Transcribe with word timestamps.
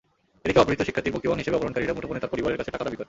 এদিকে 0.45 0.61
অপহৃত 0.61 0.81
শিক্ষার্থীর 0.87 1.13
মুক্তিপণ 1.15 1.39
হিসেবে 1.41 1.57
অপহরণকারীরা 1.57 1.95
মুঠোফোনে 1.95 2.21
তাঁর 2.21 2.31
পরিবারের 2.33 2.59
কাছে 2.59 2.73
টাকা 2.73 2.85
দাবি 2.85 2.95
করে। 2.95 2.99